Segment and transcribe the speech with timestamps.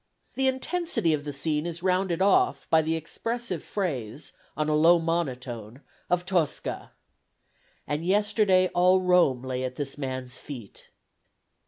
[0.33, 4.97] The intensity of the scene is rounded off by the expressive phrase on a low
[4.97, 6.93] monotone of Tosca,
[7.85, 10.89] "And yesterday all Rome lay at this man's feet."